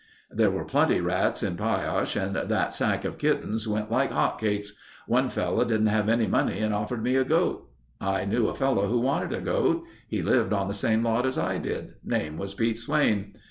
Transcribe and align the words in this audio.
"There 0.31 0.49
were 0.49 0.65
plenty 0.65 0.99
rats 0.99 1.43
in 1.43 1.57
Pioche 1.57 2.15
and 2.15 2.35
that 2.35 2.73
sack 2.73 3.05
of 3.05 3.19
kittens 3.19 3.67
went 3.67 3.91
like 3.91 4.09
hotcakes. 4.11 4.69
One 5.05 5.29
fellow 5.29 5.63
didn't 5.63 5.93
have 5.93 6.09
any 6.09 6.25
money 6.25 6.57
and 6.57 6.73
offered 6.73 7.03
me 7.03 7.15
a 7.17 7.23
goat. 7.23 7.69
I 7.99 8.25
knew 8.25 8.47
a 8.47 8.55
fellow 8.55 8.87
who 8.87 8.99
wanted 8.99 9.31
a 9.31 9.41
goat. 9.41 9.83
He 10.07 10.23
lived 10.23 10.53
on 10.53 10.67
the 10.67 10.73
same 10.73 11.03
lot 11.03 11.27
as 11.27 11.37
I 11.37 11.59
did. 11.59 11.97
Name 12.03 12.39
was 12.39 12.55
Pete 12.55 12.79
Swain. 12.79 13.35